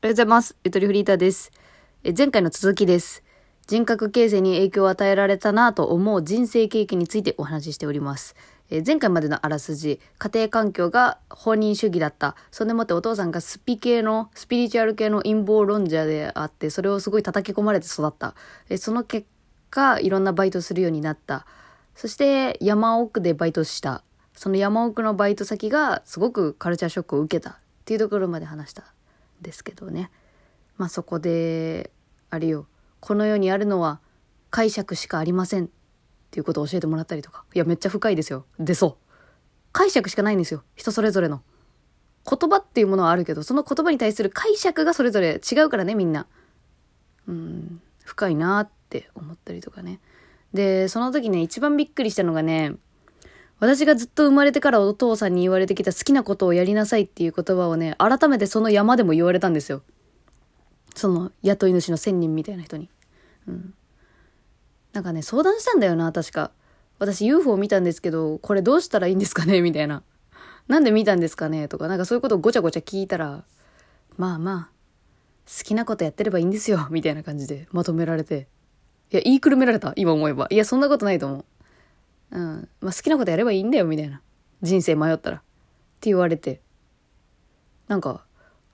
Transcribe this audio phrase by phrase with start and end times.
[0.00, 0.56] おはようございます。
[0.62, 1.50] ゆとりフリーターです。
[2.04, 3.24] え前回の続きです。
[3.66, 8.36] 人格形成に影響を与えられたなと思う人生経験についてお話ししております。
[8.70, 12.36] え前回までのあらすじ、家庭環境が本人主義だった。
[12.52, 18.36] そんでもってお父さんがスピ系の、スピリチュアル系の陰謀論者であって、それをすごい叩き込まれて育った。
[18.68, 19.26] えその結
[19.70, 21.44] 果、いろんなバイトするようになった。
[21.96, 24.04] そして山奥でバイトした。
[24.36, 27.54] その山奥のバイト先がすごくカルチャーショックを受けたっ
[27.84, 28.94] ていうところまで話した。
[29.40, 30.10] ですけどね。
[30.76, 31.90] まあそこで
[32.30, 32.66] あれよ。
[33.00, 34.00] この世にあるのは
[34.50, 35.68] 解釈しかありませんっ
[36.30, 37.44] ていうことを教えてもらったりとか。
[37.54, 38.46] いやめっちゃ深いですよ。
[38.58, 38.96] でそう。
[39.72, 40.62] 解釈しかないんですよ。
[40.74, 41.42] 人それぞれの。
[42.28, 46.26] 言葉っていうものはあるけどその言葉に対する解釈がそれぞれ違うからねみんな。
[47.26, 50.00] うん深いなって思ったりとかね。
[50.54, 52.74] でその時ね一番びっくりしたのがね
[53.60, 59.82] 私がずっと生まれてからお父さんに言われてきた好きなことをやりなさいっていう言葉をね、改めてその山でも言われたんですよ。
[60.94, 62.88] その雇い主の千人みたいな人に。
[63.48, 63.74] うん。
[64.92, 66.52] なんかね、相談したんだよな、確か。
[66.98, 70.02] 私 UFO 見たんですけど、これどうしたらいいんですかね みたいな。
[70.68, 73.44] なんで見たんですかねとか、なんかそういうことをごちゃごちゃ聞いたら、
[74.16, 74.70] まあまあ、
[75.46, 78.48] 好きなことやってればいいんですよ、みたいな感じでまとめられて。
[79.10, 80.46] いや、言いくるめられた、今思えば。
[80.50, 81.44] いや、そんなことないと思う。
[82.30, 82.68] うん。
[82.80, 84.20] まあ、好きなことやればいいんだよ、みたいな。
[84.62, 85.36] 人生迷ったら。
[85.36, 85.40] っ
[86.00, 86.60] て言われて。
[87.88, 88.24] なんか、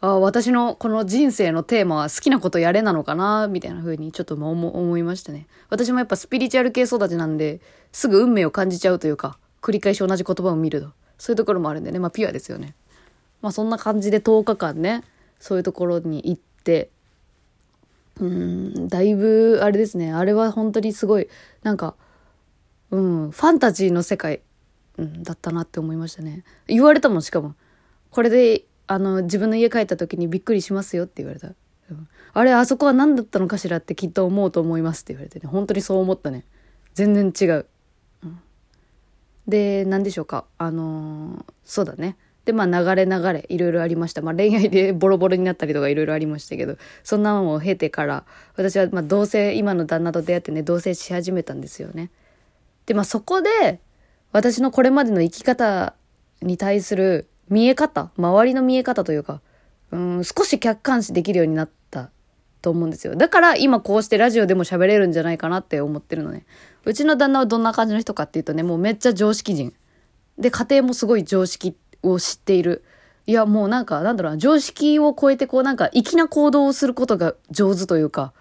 [0.00, 5.46] あ、私のこの人生のテーマは好きなことやれなのかな、みたいな風にちょっと思思いましたね。
[5.70, 7.60] 私もやっぱスピリチュアル系育ちなんで、
[7.92, 10.90] すぐ運命を感じちゃうというか、繰り返し同じ言葉を見ると。
[11.18, 12.00] そういうところもあるんでね。
[12.00, 12.74] まあ、ピュアですよね。
[13.42, 15.04] まあ、そんな感じで10日間ね、
[15.38, 16.90] そういうところに行って、
[18.20, 20.12] うん、だいぶ、あれですね。
[20.12, 21.28] あれは本当にすごい、
[21.62, 21.94] なんか、
[22.92, 24.42] うん、ファンタジーの世界、
[24.98, 26.44] うん、だったなって思いましたね。
[26.68, 27.54] 言われたもん、しかも。
[28.10, 31.48] これで、あの、自分の家帰った時にびっくりしますよって言われた。
[31.48, 35.48] うん、あれ、あそこは何だったのかしらってきっと思うと思いますって言われてね。
[35.48, 36.44] 本当にそう思ったね。
[36.92, 37.66] 全然違う。
[38.24, 38.38] うん、
[39.48, 40.44] で、何でしょうか。
[40.58, 42.18] あのーそうだね。
[42.44, 44.20] で、まあ流れ流れ、いろいろありました。
[44.20, 52.10] まあ恋愛でボロボロになったりとかいろいろありましたけど、そんなのを経てから、私はまあ同棲、今の旦那と出会ってね、同棲し始めたんですよね。
[52.86, 53.80] で、まあそこで、
[54.32, 55.94] 私のこれまでの生き方
[56.40, 59.40] に対する見え方、周りの見え方というか、
[59.90, 62.10] うん、少し客観視できるようになった
[62.62, 63.14] と思うんですよ。
[63.14, 66.46] だから今こうしてラジオでも喋れるんじゃないかなって思ってるのね。
[66.84, 69.74] うちの旦那はどんな感じの人かっていうとね、もうめっちゃ常識人。
[70.38, 72.84] で、家庭もすごい常識を知っている。
[73.26, 78.32] いや、もうなんか、なんだろうな、常識を超えてこうなんか粋な行動をすることが上手というか、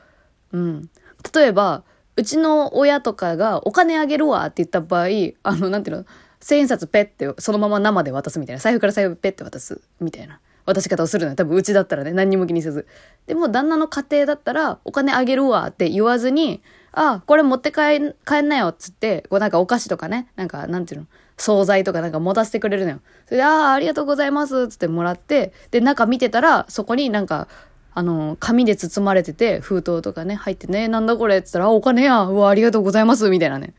[0.54, 0.90] うん。
[1.36, 1.84] 例えば、
[2.16, 5.08] うちの親とかがお金あげるわって言った場合、
[5.44, 6.06] あの、なんていうの、
[6.40, 8.60] 千円札ペッてそのまま生で渡すみたいな。
[8.60, 10.40] 財布から財布ペッて渡すみたいな。
[10.66, 11.36] 渡し方をするのよ。
[11.36, 12.88] 多分うちだったらね、何にも気にせず。
[13.28, 16.62] でも旦那の家庭だったら、お金あげるわって言わずに、
[16.92, 21.08] あ、これ持って帰ん、帰んなよっつって、こうなんかお菓子とかね、なんかなんていうの、
[21.38, 23.00] 惣菜とかなんか持たせてくれるのよ。
[23.26, 27.48] それで、ああ、ありがとうございますっつってもらって、で、中見てたら、そこになんか、
[27.94, 33.74] あの、紙で包まれてて、封筒とかね、入ってね、なんだこれっつったら、お金や、うわ、ありがとうございます、みたいなね。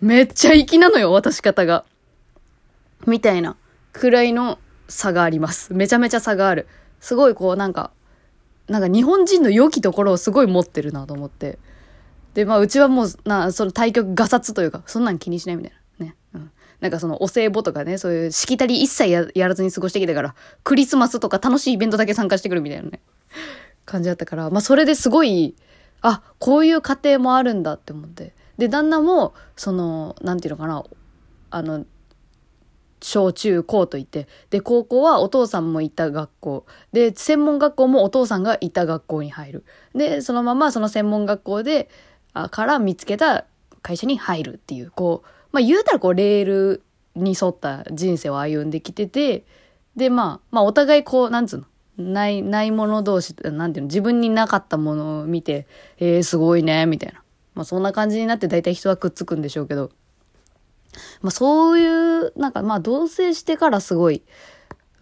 [0.00, 1.84] めっちゃ粋なのよ、渡し方が。
[3.06, 3.56] みたいな、
[3.92, 4.58] くらいの
[4.88, 5.74] 差があります。
[5.74, 6.66] めちゃめちゃ差がある。
[7.00, 7.90] すごいこう、なんか、
[8.68, 11.58] なんか日本人の良きところをすごい持ってるなと思って。
[12.34, 16.06] で、まあ、うちはもう、な、その対局ガサツというか、そんなん気にしないみたいな。
[16.06, 16.16] ね。
[16.34, 16.50] うん。
[16.80, 23.00] なんかそのお歳暮とかね、そういうしきたり一切やらずに過ごしてきたから、クリスマスとか楽しいイベントだけ参加してくるみたいなね、
[23.84, 25.54] 感じだったから、まあそれですごい、
[26.02, 28.34] あ、こういう家庭もあるんだって思って。
[28.58, 30.84] で、旦那も、その、なんていうのかな、
[31.50, 31.84] あの、
[33.00, 36.66] 小中高といって、で、高校はお父さんもいた学校。
[36.92, 39.64] で、専門学校もお父さんがいた学校に入る。
[39.94, 41.88] で、そのままその専門学校で、
[42.32, 43.46] あから見つけた
[43.82, 46.82] 会社に入るっていう、こう、まあ言うたらこうレール
[47.14, 49.44] に沿った人生を歩んできてて、
[49.94, 51.64] で、まあ、まあお互いこう、なんつうの、
[51.98, 55.66] ない、ないもの同士、なんていうの、自分になかったものを見て、
[55.98, 57.22] えー、すごいね、みたいな。
[57.54, 59.90] まあそんな感じになって大体人はくっつくんでしょうけど、
[61.22, 64.22] まあそういう、なんかまあ同棲してからすごい、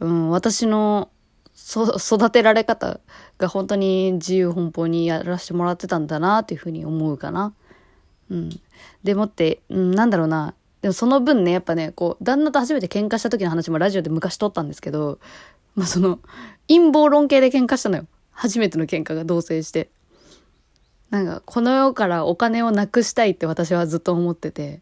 [0.00, 1.10] うん、私の
[1.54, 3.00] そ育てられ方
[3.38, 7.54] が本当に自由奔放にやらせてもらってたんだなっていうふうに思うかな。
[8.30, 8.60] うん。
[9.02, 10.54] でもって、うん、なんだろうな。
[10.82, 15.18] でもその分ね、やっぱね、こう、旦那と初めて喧嘩した時の話もラジオで昔撮ったんですけど、
[15.74, 16.20] まあその、
[16.68, 18.06] 陰謀論系で喧嘩したのよ。
[18.30, 19.90] 初めての喧嘩が同棲して。
[21.10, 24.80] なんか、この世からお金をなくしたいって私はずっと思ってて、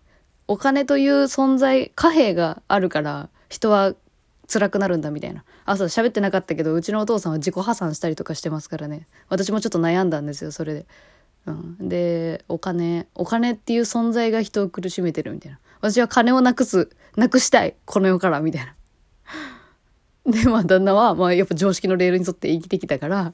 [0.49, 3.95] お金という存在、貨幣があるから、人は
[4.53, 5.45] 辛くなるんだみたいな。
[5.65, 9.07] あ、そう、喋ってなかったけど、うちのお父さんは自己破産したりとかしてますからね。
[9.29, 10.87] 私もちょっと悩んだんですよ、それで。
[11.47, 11.89] うん。
[11.89, 15.59] で、お金、お金っていう存在が人を苦しめてるみたいな。
[15.81, 18.75] 私は金をなくす、なくしたい、この世から、みたいな。
[20.27, 23.33] で、まあ、旦那は、まあ、やっぱ常識のレールに沿って生きてきたから、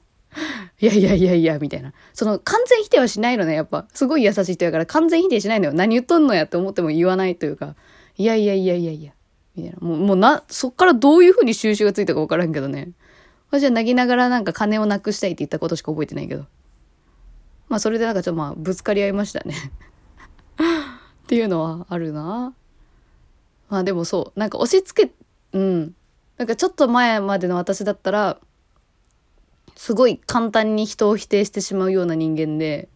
[0.80, 1.92] いやいやいやいや、みたいな。
[2.14, 3.86] その、完全否定はしないのね、やっぱ。
[3.92, 5.72] すごい優しい人やから、完全否定しないのよ。
[5.72, 7.74] 何言っとんのやって思っても言わないというか、
[8.16, 9.12] いやいやいやいやいや、
[9.56, 9.78] みたいな。
[9.80, 12.90] もう、もうな、そっからどういう風に収集がついたかわからんけどね。
[13.50, 16.44] 私は泣きながらなんか金をなくしたいって言ったことしか覚えてないけど。
[17.68, 19.54] まあ、それでなんかちょっとまあ、ぶつかり合いましたね
[21.24, 22.54] っていうのはあるな。
[23.68, 25.12] まあでもそう、なんか押し付け、
[25.52, 25.94] うん。
[26.38, 28.38] なんかちょっと前までの私だったら、
[29.74, 32.88] すごい簡単に人を否定してしまうような人間で、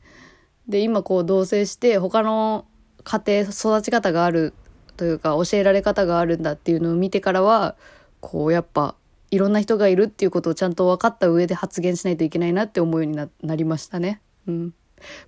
[0.69, 2.67] で、今こう同棲して他の
[3.05, 4.55] 家庭、育ち方がある
[4.97, 7.75] というか教えられ方があるんだっていうのを見てからは、
[8.21, 8.95] こうやっぱ
[9.33, 14.21] いろんな人がいるっていうことをちゃんと分かった上で発言しないといけないなって思うようにななりましたね。
[14.47, 14.75] うん。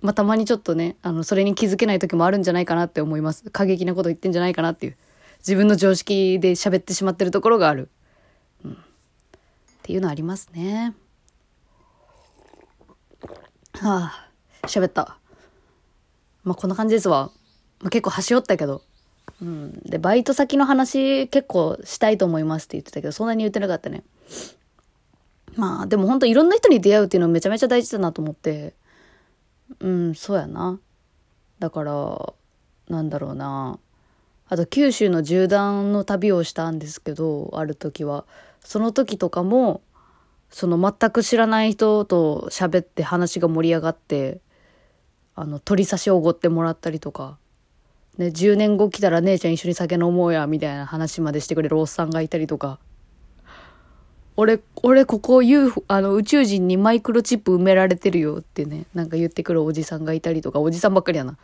[0.01, 3.49] まあ、たまにちょっとね、あの、それに気づけない時もあるんじゃないかなって思います。
[3.49, 4.97] 過激なこと言ってんじゃないかなっていう。
[5.39, 7.89] 自分の常識で喋ってしまってるところがある。
[9.85, 10.95] っていうのありますね。
[13.73, 14.29] はあ、
[14.63, 15.19] 喋った。
[16.43, 17.29] まあ、こんな感じですわ。
[17.81, 18.81] まあ、結構端折ったけど。
[19.43, 19.79] うん。
[19.83, 24.03] で、バイト先の話結構したいと思いますって言ってたけど、そんなに言ってなかったね。
[25.55, 28.73] まあ、でも本当いろんな人に出会うっていうのはめちゃめちゃ大事だなと思って。
[29.79, 30.79] うん、そうやな。
[31.59, 32.33] だから、
[32.89, 33.77] なんだろうな。
[34.47, 38.25] あと九州の縦断の旅をしたんですけど、ある時は。
[38.61, 39.81] その時とかも、
[40.49, 44.39] その全く知らない人と喋って話が盛り上がって、
[45.35, 47.37] あの、鳥刺しおごってもらったりとか、
[48.17, 52.79] ね、10年後来たら姉ちゃん一緒に酒飲もうや、みたいな話までしてくれるおっさんがいたりとか、
[54.37, 61.37] 俺、俺ここ UFO、あの宇宙人にマイクロチップ埋められてるよってね、なんか言ってくるおじさんがいたりとか、おじさんばっかりやな。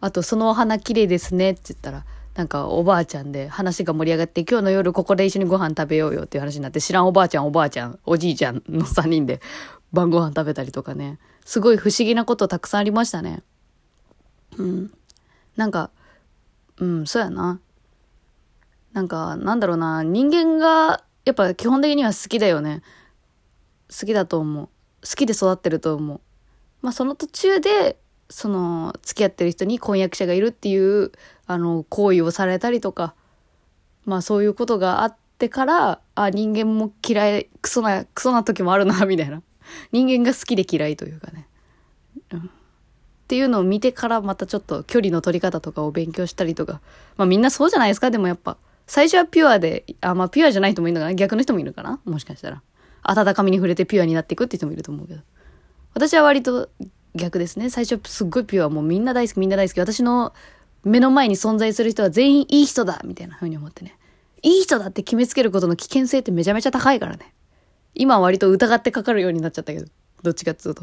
[0.00, 2.04] あと、そのお花綺麗ですねって言ったら、
[2.34, 9.40] なんかおばあちゃんで話が盛り上がって、今日の夜ここで一緒にご飯食べようよっていう話になって、知らんおばあちゃんおばあちゃん、おじいちゃんの3人で
[9.92, 11.18] 晩ご飯食べたりとかね。
[11.44, 13.42] すごい不思議なことたくさんありましたね。
[14.56, 14.92] うん。
[15.56, 15.90] なんか、
[16.78, 17.60] うん、そうやな。
[18.92, 22.82] なんか、なんだろうな、人間がやっぱ基本的には好きだよね。
[23.90, 24.66] 好きだと思う。
[24.66, 24.70] 好
[25.16, 26.20] きで育ってると思う。
[26.82, 27.98] まあその途中で、
[28.30, 31.12] その、付き合ってる人に婚約者がいるっていう、
[31.46, 33.14] あの、行為をされたりとか、
[34.04, 39.42] まあそういうことがあってから、あ、人間も嫌い、クソな、クソな時もあるな、みたいな。
[39.92, 41.46] 人間が好きで嫌いというかね。
[42.32, 42.38] うん。
[42.40, 42.42] っ
[43.28, 46.80] ていうのを見てからまたちょっと距離の取り方とかを勉強したりとか。
[47.16, 48.56] まあみんなそうじゃないですか、でもやっぱ。
[48.86, 52.00] 最初はピュアで、あ、まあピュアじゃない人もいるのかな逆の人もいるかな？
[52.04, 52.62] もしかしたら。
[53.02, 55.20] 温かみに触れてピュアになっていくって人もいると思うけど。
[55.94, 56.70] 私は割と
[57.18, 57.68] 逆ですね。
[57.68, 59.80] 最初すっごいピュア、もうみんな大好きみんな大好き。
[59.80, 60.32] 私の
[60.84, 63.98] 目の前に存在する人は全員いい人だみたいな風に思ってね。
[64.42, 67.34] いい人だって決めつけることの危険性ってめちゃめちゃ高いからね。
[67.94, 69.86] 今は割と疑ってかかるようになっちゃったけど。
[70.22, 70.82] どっちかっつうと。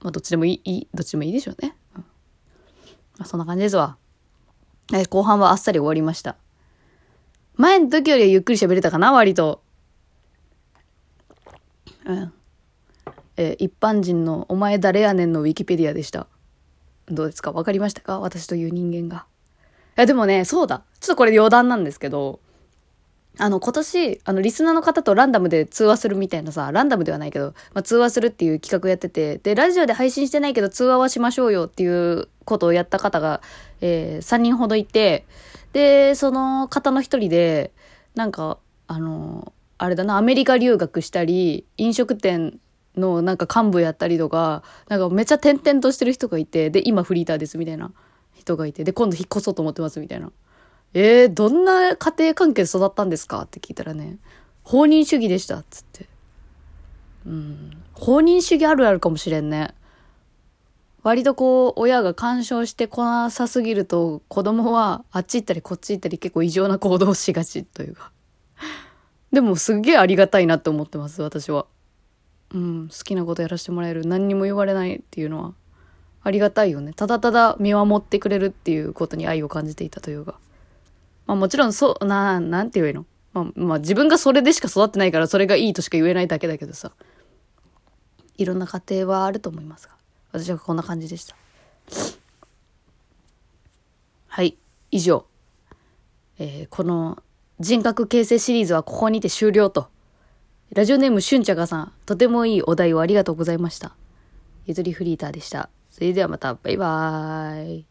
[0.00, 1.76] まあどっちでもいい、どっちでもいいでしょうね。
[1.96, 2.06] うん、ま
[3.20, 3.96] あそんな感じですわ。
[5.08, 6.36] 後半はあっさり終わりました。
[7.54, 9.62] 前の時よりはゆっくり喋れたかな、割と。
[12.04, 12.32] うん。
[13.36, 16.26] えー、一般人のお前誰やねんのウィキペディアでした。
[17.08, 17.52] どうですか？
[17.52, 18.20] わかりましたか？
[18.20, 19.26] 私という人間が。
[19.96, 20.82] いや、でもね、そうだ。
[21.00, 22.40] ちょっとこれ余談なんですけど、
[23.38, 33.40] あの、今年、あの、リスナーの方とランダムで通話するみたいなさ、ランダムではないけど、まあ、通話するっていう企画やってて、で、ラジオで配信してないけど通話はしましょうよっていうことをやった方が、
[33.80, 35.26] えー、3人ほどいて、
[35.72, 37.72] で、その方の一人で、
[38.14, 42.58] なんか、あの、あれだな、アメリカ留学したり、飲食店
[42.96, 47.92] のなんか幹部やったりとか、なんかめっちゃ転々としてる人がいて、で、今フリーターですみたいな
[48.34, 50.30] 人がいて、で、今度引っ越そうと思ってますみたいな。
[50.94, 53.42] えー、どんな家庭関係育ったんですか？
[53.42, 54.18] って聞いたらね、
[54.62, 56.06] 放任主義でした、っつって。
[57.26, 57.70] うん。
[57.94, 59.74] 放任主義あるあるかもしれんね。
[61.02, 68.12] 割とこう、親が干渉してこなさすぎると、子供はあっち行ったりこっち行ったり結構異常な行動しがちというか。
[69.32, 71.66] でもすっげえありがたいなって思ってます、私は。
[72.52, 74.04] うん、好きなことやらせてもらえる。
[74.06, 75.54] 何にも言われないっていうのは、
[76.22, 76.92] ありがたいよね。
[76.92, 80.38] ただただ見守ってくれるっていうことに愛を感じていたというか。
[81.26, 83.06] まあもちろんそう、な、なんて言えばいいの？
[83.32, 86.92] まあ、まあ自分がそれでしか育ってないからそれがいいとしか言えないだけだけどさ。
[88.36, 89.94] いろんな家庭はあると思いますが。
[90.32, 91.36] 私はこんな感じでした。
[94.28, 94.56] はい、
[94.90, 95.26] 以上。
[96.38, 97.22] えー、この
[97.60, 99.88] 人格形成シリーズはここにて終了と。
[100.74, 103.92] ラジオネームしゅんちゃかさん、とてもいいお題をありがとうございました。
[104.64, 105.68] ゆずりフリーターでした。
[105.90, 107.86] それではまた、バイバーイ。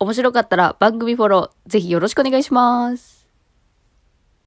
[0.00, 3.23] 面白かったら番組フォロー、ぜひよろしくお願いします。